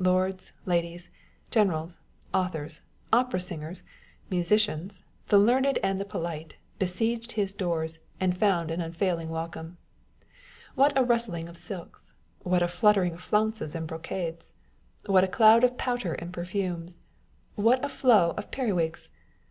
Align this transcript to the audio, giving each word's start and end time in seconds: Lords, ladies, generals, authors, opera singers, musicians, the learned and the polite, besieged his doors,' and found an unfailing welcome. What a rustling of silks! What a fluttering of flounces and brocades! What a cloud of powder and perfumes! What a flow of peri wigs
Lords, 0.00 0.54
ladies, 0.64 1.10
generals, 1.50 1.98
authors, 2.32 2.80
opera 3.12 3.38
singers, 3.38 3.82
musicians, 4.30 5.02
the 5.28 5.36
learned 5.38 5.78
and 5.82 6.00
the 6.00 6.06
polite, 6.06 6.56
besieged 6.78 7.32
his 7.32 7.52
doors,' 7.52 7.98
and 8.18 8.34
found 8.34 8.70
an 8.70 8.80
unfailing 8.80 9.28
welcome. 9.28 9.76
What 10.74 10.96
a 10.96 11.04
rustling 11.04 11.50
of 11.50 11.58
silks! 11.58 12.14
What 12.44 12.62
a 12.62 12.68
fluttering 12.68 13.12
of 13.12 13.20
flounces 13.20 13.74
and 13.74 13.86
brocades! 13.86 14.54
What 15.04 15.22
a 15.22 15.28
cloud 15.28 15.64
of 15.64 15.76
powder 15.76 16.14
and 16.14 16.32
perfumes! 16.32 17.00
What 17.54 17.84
a 17.84 17.90
flow 17.90 18.30
of 18.38 18.50
peri 18.50 18.72
wigs 18.72 19.10